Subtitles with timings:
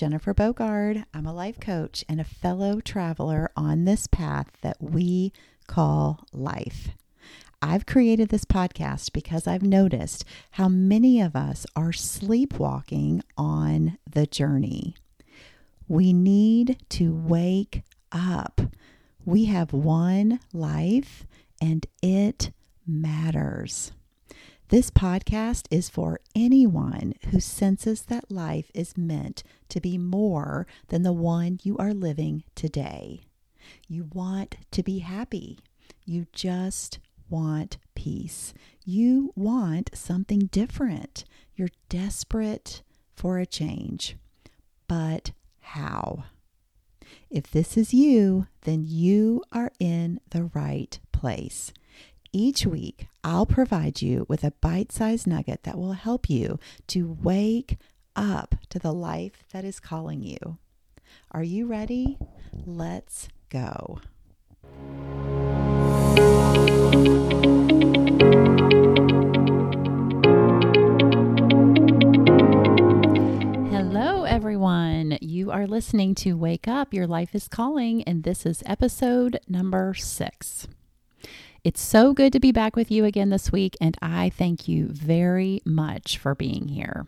[0.00, 1.04] Jennifer Bogard.
[1.12, 5.30] I'm a life coach and a fellow traveler on this path that we
[5.66, 6.92] call life.
[7.60, 14.26] I've created this podcast because I've noticed how many of us are sleepwalking on the
[14.26, 14.96] journey.
[15.86, 18.62] We need to wake up.
[19.26, 21.26] We have one life
[21.60, 22.52] and it
[22.86, 23.92] matters.
[24.70, 31.02] This podcast is for anyone who senses that life is meant to be more than
[31.02, 33.22] the one you are living today.
[33.88, 35.58] You want to be happy.
[36.04, 38.54] You just want peace.
[38.84, 41.24] You want something different.
[41.56, 42.84] You're desperate
[43.16, 44.16] for a change.
[44.86, 46.26] But how?
[47.28, 51.72] If this is you, then you are in the right place.
[52.32, 57.18] Each week, I'll provide you with a bite sized nugget that will help you to
[57.20, 57.76] wake
[58.14, 60.58] up to the life that is calling you.
[61.32, 62.18] Are you ready?
[62.64, 63.98] Let's go.
[73.72, 75.18] Hello, everyone.
[75.20, 79.94] You are listening to Wake Up, Your Life is Calling, and this is episode number
[79.94, 80.68] six.
[81.62, 84.86] It's so good to be back with you again this week, and I thank you
[84.86, 87.06] very much for being here.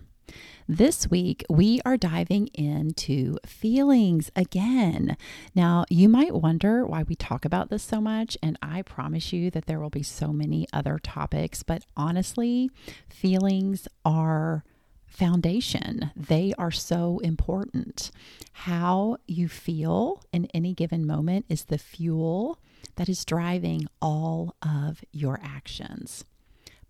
[0.68, 5.16] This week, we are diving into feelings again.
[5.54, 9.50] Now, you might wonder why we talk about this so much, and I promise you
[9.52, 12.70] that there will be so many other topics, but honestly,
[13.08, 14.64] feelings are
[15.06, 16.10] foundation.
[16.14, 18.10] They are so important.
[18.52, 22.58] How you feel in any given moment is the fuel
[22.96, 26.24] that is driving all of your actions,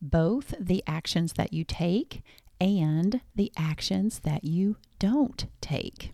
[0.00, 2.22] both the actions that you take
[2.60, 6.12] and the actions that you don't take.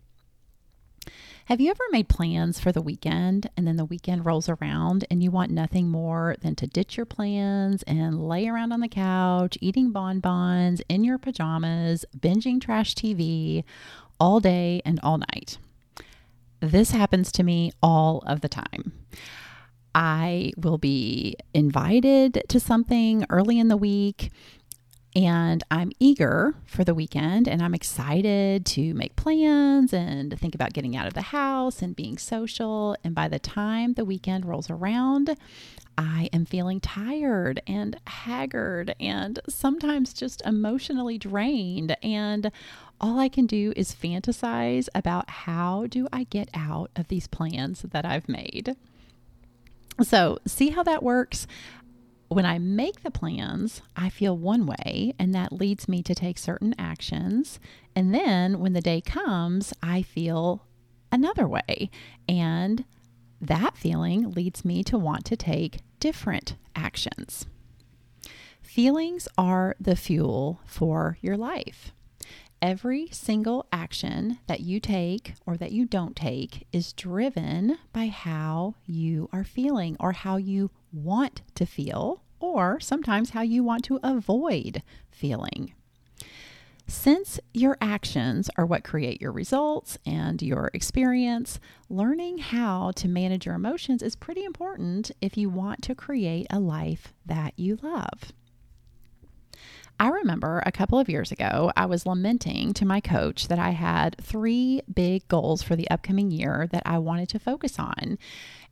[1.45, 5.23] Have you ever made plans for the weekend and then the weekend rolls around and
[5.23, 9.57] you want nothing more than to ditch your plans and lay around on the couch
[9.59, 13.63] eating bonbons in your pajamas, binging trash TV
[14.19, 15.57] all day and all night?
[16.59, 18.91] This happens to me all of the time.
[19.93, 24.31] I will be invited to something early in the week
[25.15, 30.53] and I'm eager for the weekend and I'm excited to make plans and to think
[30.53, 32.95] about getting out of the house and being social.
[33.03, 35.35] And by the time the weekend rolls around,
[35.97, 41.97] I am feeling tired and haggard and sometimes just emotionally drained.
[42.03, 42.51] And
[43.01, 47.81] all I can do is fantasize about how do I get out of these plans
[47.81, 48.75] that I've made.
[50.01, 51.47] So, see how that works?
[52.29, 56.37] When I make the plans, I feel one way, and that leads me to take
[56.37, 57.59] certain actions.
[57.95, 60.65] And then when the day comes, I feel
[61.11, 61.89] another way.
[62.27, 62.85] And
[63.41, 67.47] that feeling leads me to want to take different actions.
[68.61, 71.93] Feelings are the fuel for your life.
[72.61, 78.75] Every single action that you take or that you don't take is driven by how
[78.85, 83.99] you are feeling or how you want to feel, or sometimes how you want to
[84.03, 85.73] avoid feeling.
[86.85, 93.45] Since your actions are what create your results and your experience, learning how to manage
[93.45, 98.33] your emotions is pretty important if you want to create a life that you love.
[99.99, 103.71] I remember a couple of years ago, I was lamenting to my coach that I
[103.71, 108.17] had three big goals for the upcoming year that I wanted to focus on.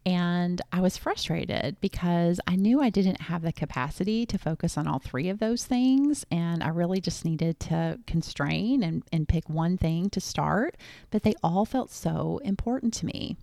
[0.06, 4.88] And I was frustrated because I knew I didn't have the capacity to focus on
[4.88, 6.26] all three of those things.
[6.32, 10.78] And I really just needed to constrain and, and pick one thing to start.
[11.12, 13.36] But they all felt so important to me.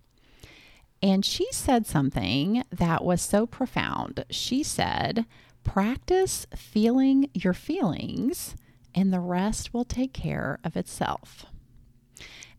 [1.02, 4.24] And she said something that was so profound.
[4.30, 5.26] She said,
[5.64, 8.54] Practice feeling your feelings,
[8.94, 11.46] and the rest will take care of itself.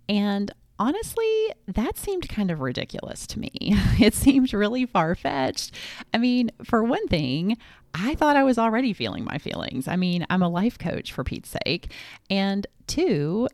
[0.09, 3.51] And honestly, that seemed kind of ridiculous to me.
[3.99, 5.71] It seemed really far fetched.
[6.13, 7.57] I mean, for one thing,
[7.93, 9.87] I thought I was already feeling my feelings.
[9.87, 11.91] I mean, I'm a life coach for Pete's sake.
[12.29, 13.47] And two,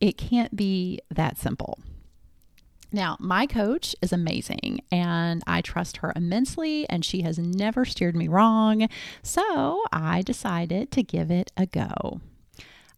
[0.00, 1.80] it can't be that simple.
[2.92, 8.16] Now, my coach is amazing and I trust her immensely, and she has never steered
[8.16, 8.88] me wrong.
[9.22, 12.20] So I decided to give it a go.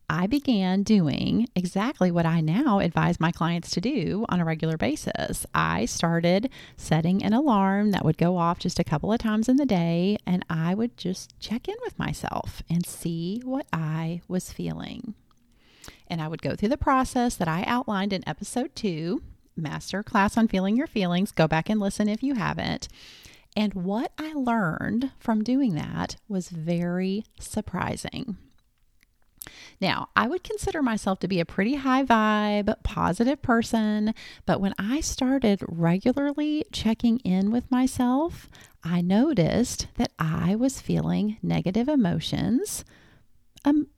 [0.08, 4.76] I began doing exactly what I now advise my clients to do on a regular
[4.76, 5.46] basis.
[5.54, 9.56] I started setting an alarm that would go off just a couple of times in
[9.56, 14.52] the day, and I would just check in with myself and see what I was
[14.52, 15.14] feeling.
[16.08, 19.22] And I would go through the process that I outlined in episode two,
[19.56, 21.32] Master Class on Feeling Your Feelings.
[21.32, 22.88] Go back and listen if you haven't.
[23.56, 28.38] And what I learned from doing that was very surprising.
[29.81, 34.14] Now, I would consider myself to be a pretty high vibe, positive person,
[34.46, 38.48] but when I started regularly checking in with myself,
[38.84, 42.84] I noticed that I was feeling negative emotions
[43.64, 43.88] um,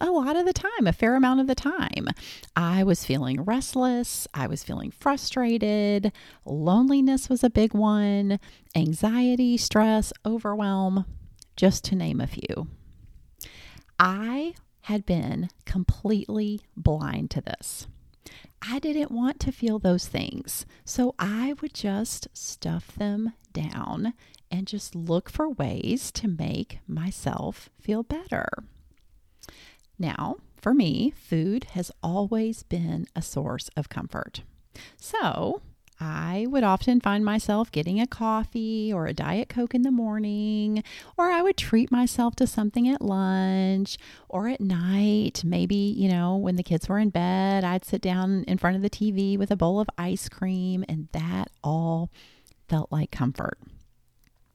[0.00, 2.08] a lot of the time, a fair amount of the time.
[2.56, 4.26] I was feeling restless.
[4.32, 6.12] I was feeling frustrated.
[6.44, 8.40] Loneliness was a big one,
[8.74, 11.04] anxiety, stress, overwhelm,
[11.56, 12.68] just to name a few.
[13.98, 17.86] I had been completely blind to this.
[18.60, 24.14] I didn't want to feel those things, so I would just stuff them down
[24.50, 28.46] and just look for ways to make myself feel better.
[30.02, 34.42] Now, for me, food has always been a source of comfort.
[34.96, 35.62] So,
[36.00, 40.82] I would often find myself getting a coffee or a Diet Coke in the morning,
[41.16, 43.96] or I would treat myself to something at lunch
[44.28, 45.44] or at night.
[45.44, 48.82] Maybe, you know, when the kids were in bed, I'd sit down in front of
[48.82, 52.10] the TV with a bowl of ice cream, and that all
[52.68, 53.56] felt like comfort.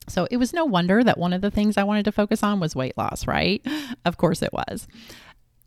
[0.08, 2.60] So it was no wonder that one of the things I wanted to focus on
[2.60, 3.64] was weight loss, right?
[4.04, 4.86] Of course it was.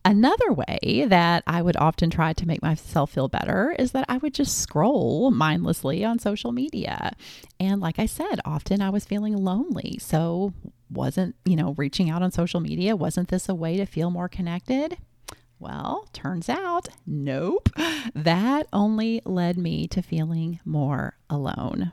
[0.03, 4.17] Another way that I would often try to make myself feel better is that I
[4.17, 7.15] would just scroll mindlessly on social media.
[7.59, 9.97] And like I said, often I was feeling lonely.
[10.01, 10.53] So,
[10.89, 14.27] wasn't, you know, reaching out on social media, wasn't this a way to feel more
[14.27, 14.97] connected?
[15.59, 17.69] Well, turns out, nope.
[18.15, 21.91] That only led me to feeling more alone.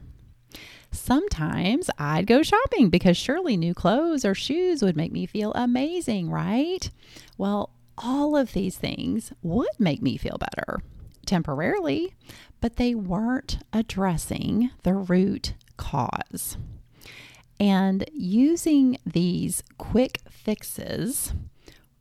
[0.91, 6.31] Sometimes I'd go shopping because surely new clothes or shoes would make me feel amazing,
[6.31, 6.91] right?
[7.37, 10.81] Well, all of these things would make me feel better
[11.27, 12.15] temporarily,
[12.61, 16.57] but they weren't addressing the root cause.
[17.61, 21.35] And using these quick fixes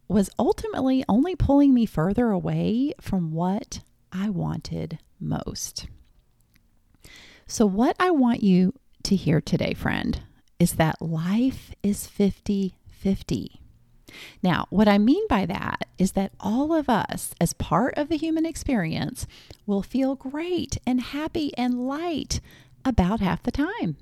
[0.07, 5.87] was ultimately only pulling me further away from what I wanted most.
[7.45, 8.73] So, what I want you
[9.03, 10.21] to hear today, friend,
[10.59, 13.61] is that life is 50 50.
[14.41, 18.17] Now, what I mean by that is that all of us, as part of the
[18.17, 19.27] human experience,
[19.65, 22.39] will feel great and happy and light
[22.85, 23.97] about half the time.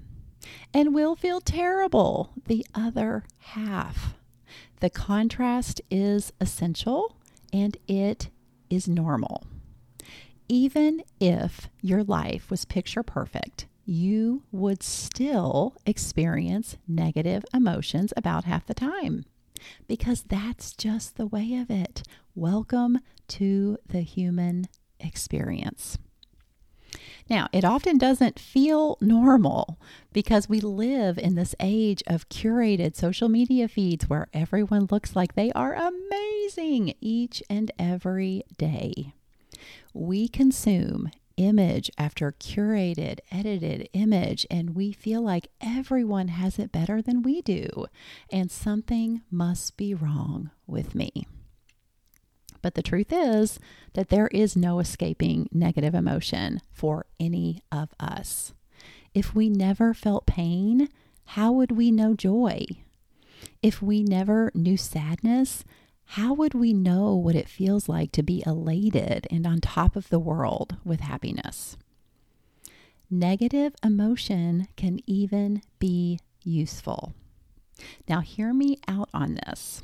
[0.73, 4.13] And we'll feel terrible the other half.
[4.79, 7.15] The contrast is essential
[7.51, 8.29] and it
[8.69, 9.47] is normal.
[10.47, 18.67] Even if your life was picture perfect, you would still experience negative emotions about half
[18.67, 19.25] the time
[19.88, 22.03] because that's just the way of it.
[22.33, 24.67] Welcome to the human
[25.00, 25.97] experience.
[27.29, 29.79] Now, it often doesn't feel normal
[30.13, 35.33] because we live in this age of curated social media feeds where everyone looks like
[35.33, 39.13] they are amazing each and every day.
[39.94, 47.01] We consume image after curated, edited image, and we feel like everyone has it better
[47.01, 47.88] than we do,
[48.31, 51.27] and something must be wrong with me.
[52.62, 53.60] But the truth is
[53.93, 58.53] that there is no escaping negative emotion for any of us.
[59.13, 60.89] If we never felt pain,
[61.25, 62.65] how would we know joy?
[63.62, 65.63] If we never knew sadness,
[66.09, 70.09] how would we know what it feels like to be elated and on top of
[70.09, 71.77] the world with happiness?
[73.09, 77.13] Negative emotion can even be useful.
[78.07, 79.83] Now, hear me out on this.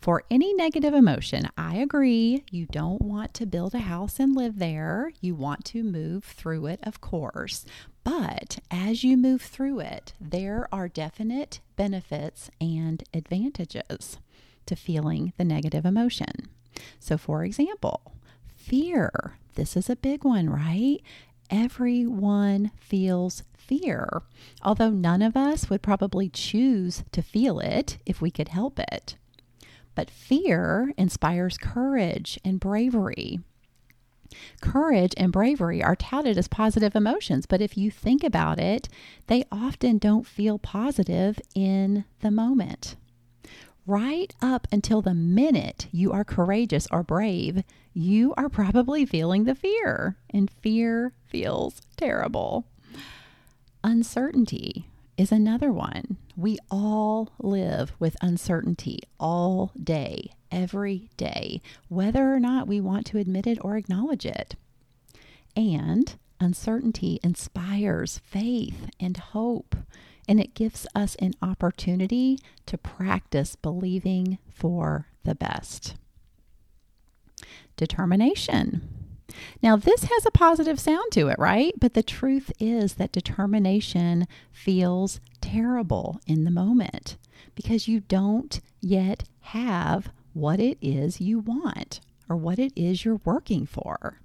[0.00, 4.58] For any negative emotion, I agree you don't want to build a house and live
[4.58, 5.10] there.
[5.20, 7.64] You want to move through it, of course.
[8.04, 14.18] But as you move through it, there are definite benefits and advantages
[14.66, 16.48] to feeling the negative emotion.
[16.98, 18.12] So, for example,
[18.46, 19.36] fear.
[19.54, 21.00] This is a big one, right?
[21.50, 24.22] Everyone feels fear,
[24.62, 29.16] although none of us would probably choose to feel it if we could help it.
[29.94, 33.40] But fear inspires courage and bravery.
[34.60, 38.88] Courage and bravery are touted as positive emotions, but if you think about it,
[39.28, 42.96] they often don't feel positive in the moment
[43.86, 47.62] right up until the minute you are courageous or brave,
[47.92, 52.66] you are probably feeling the fear, and fear feels terrible.
[53.82, 54.86] Uncertainty
[55.16, 56.16] is another one.
[56.36, 63.18] We all live with uncertainty all day, every day, whether or not we want to
[63.18, 64.56] admit it or acknowledge it.
[65.56, 69.76] And uncertainty inspires faith and hope,
[70.28, 75.96] and it gives us an opportunity to practice believing for the best.
[77.76, 78.88] Determination.
[79.62, 81.74] Now, this has a positive sound to it, right?
[81.80, 87.16] But the truth is that determination feels terrible in the moment
[87.54, 93.20] because you don't yet have what it is you want or what it is you're
[93.24, 94.20] working for.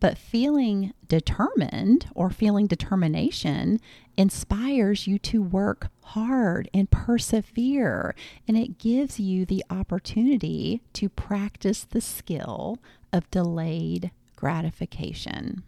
[0.00, 3.80] But feeling determined or feeling determination
[4.16, 8.14] inspires you to work hard and persevere,
[8.46, 12.78] and it gives you the opportunity to practice the skill
[13.12, 15.62] of delayed gratification.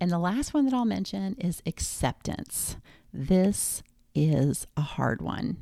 [0.00, 2.76] And the last one that I'll mention is acceptance.
[3.12, 3.82] This
[4.14, 5.58] is a hard one.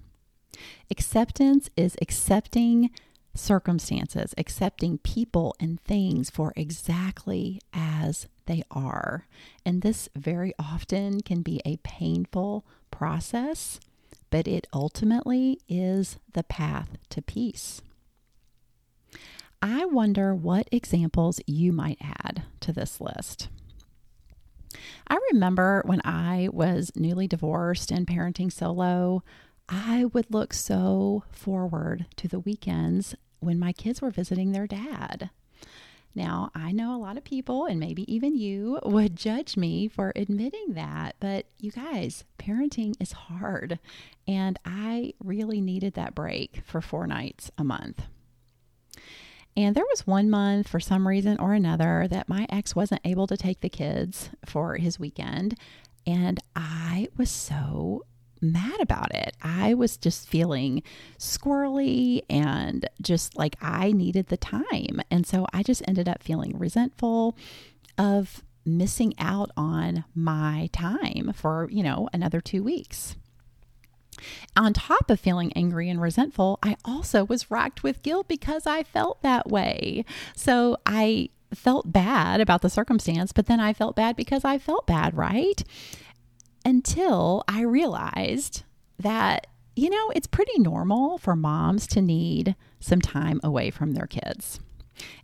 [0.91, 2.91] Acceptance is accepting
[3.35, 9.27] circumstances, accepting people and things for exactly as they are.
[9.65, 13.81] And this very often can be a painful process,
[14.31, 17.81] but it ultimately is the path to peace.
[19.61, 23.49] I wonder what examples you might add to this list.
[25.07, 29.23] I remember when I was newly divorced and parenting solo,
[29.69, 35.31] I would look so forward to the weekends when my kids were visiting their dad.
[36.15, 40.13] Now, I know a lot of people, and maybe even you, would judge me for
[40.15, 43.79] admitting that, but you guys, parenting is hard,
[44.29, 48.03] and I really needed that break for four nights a month.
[49.57, 53.27] And there was one month, for some reason or another, that my ex wasn't able
[53.27, 55.59] to take the kids for his weekend.
[56.07, 58.05] And I was so
[58.43, 59.37] mad about it.
[59.43, 60.83] I was just feeling
[61.19, 65.01] squirrely and just like I needed the time.
[65.11, 67.37] And so I just ended up feeling resentful
[67.97, 73.17] of missing out on my time for, you know, another two weeks.
[74.57, 78.83] On top of feeling angry and resentful, I also was racked with guilt because I
[78.83, 80.05] felt that way.
[80.37, 84.87] So I felt bad about the circumstance, but then I felt bad because I felt
[84.87, 85.63] bad, right?
[86.65, 88.63] Until I realized
[88.99, 94.07] that, you know, it's pretty normal for moms to need some time away from their
[94.07, 94.61] kids.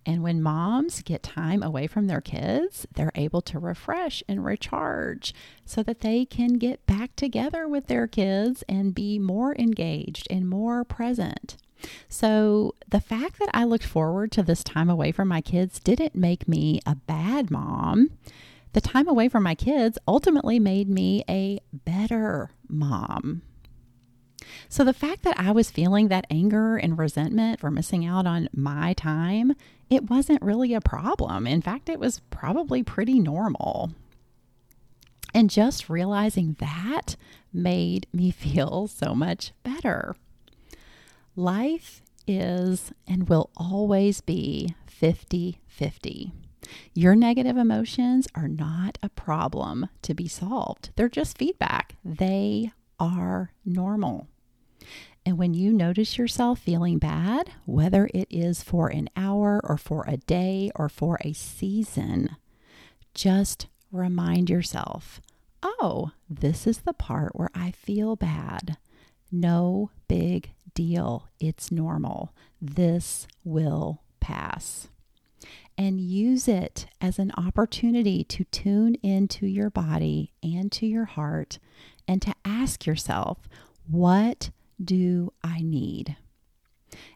[0.07, 5.35] And when moms get time away from their kids, they're able to refresh and recharge
[5.64, 10.49] so that they can get back together with their kids and be more engaged and
[10.49, 11.57] more present.
[12.09, 16.16] So, the fact that I looked forward to this time away from my kids didn't
[16.16, 18.11] make me a bad mom.
[18.72, 23.42] The time away from my kids ultimately made me a better mom.
[24.68, 28.48] So the fact that I was feeling that anger and resentment for missing out on
[28.52, 29.54] my time,
[29.90, 31.46] it wasn't really a problem.
[31.46, 33.92] In fact, it was probably pretty normal.
[35.34, 37.16] And just realizing that
[37.52, 40.14] made me feel so much better.
[41.37, 46.32] Life is and will always be 50 50.
[46.95, 51.97] Your negative emotions are not a problem to be solved, they're just feedback.
[52.05, 54.29] They are normal.
[55.25, 60.05] And when you notice yourself feeling bad, whether it is for an hour or for
[60.09, 62.37] a day or for a season,
[63.15, 65.21] just remind yourself
[65.62, 68.77] oh, this is the part where I feel bad.
[69.31, 71.29] No big deal.
[71.41, 72.33] It's normal.
[72.61, 74.88] This will pass.
[75.76, 81.59] And use it as an opportunity to tune into your body and to your heart
[82.09, 83.49] and to ask yourself,
[83.88, 84.50] what
[84.83, 86.16] do I need?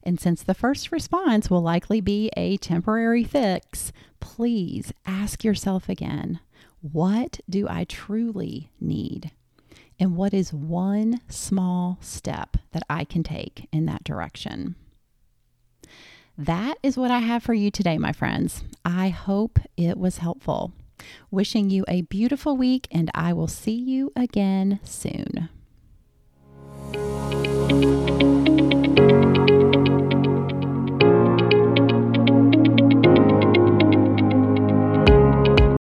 [0.03, 6.41] And since the first response will likely be a temporary fix, please ask yourself again
[6.81, 9.31] what do I truly need?
[10.01, 14.75] And what is one small step that I can take in that direction?
[16.39, 18.65] That is what I have for you today, my friends.
[18.85, 20.73] I hope it was helpful.
[21.31, 25.49] Wishing you a beautiful week, and I will see you again soon.